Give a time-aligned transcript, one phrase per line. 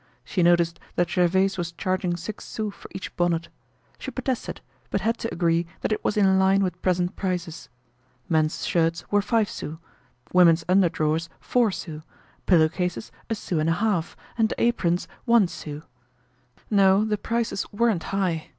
[0.23, 3.49] She noticed that Gervaise was charging six sous for each bonnet.
[3.99, 7.69] She protested, but had to agree that it was in line with present prices.
[8.27, 9.77] Men's shirts were five sous,
[10.33, 12.01] women's underdrawers four sous,
[12.47, 15.83] pillow cases a sou and a half, and aprons one sou.
[16.71, 18.49] No, the prices weren't high.